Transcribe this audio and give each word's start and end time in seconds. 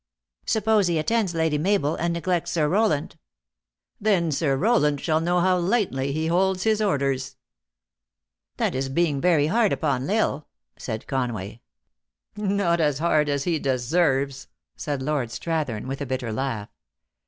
"Suppose 0.47 0.87
he 0.87 0.97
attends 0.97 1.35
Lady 1.35 1.59
Mabel, 1.59 1.95
and 1.95 2.11
neglects 2.15 2.49
Sir 2.49 2.67
Rowland 2.67 3.19
?""Then 4.01 4.31
Sir 4.31 4.57
Rowland 4.57 4.99
shall 4.99 5.19
know 5.21 5.41
how 5.41 5.59
lightly 5.59 6.11
he 6.11 6.25
holds 6.25 6.63
his 6.63 6.81
orders." 6.81 7.35
"That 8.57 8.73
is 8.73 8.89
being 8.89 9.21
very 9.21 9.45
hard 9.45 9.71
upon 9.71 10.09
L 10.09 10.17
Isle," 10.17 10.47
said 10.75 11.05
Con 11.05 11.35
way." 11.35 11.61
Not 12.35 12.79
as 12.79 12.97
hard 12.97 13.29
as 13.29 13.43
he 13.43 13.59
deserves," 13.59 14.47
said 14.75 15.03
Lord 15.03 15.29
Strath 15.29 15.69
ern 15.69 15.87
with 15.87 16.01
a 16.01 16.07
bitter 16.07 16.33
laugh. 16.33 16.69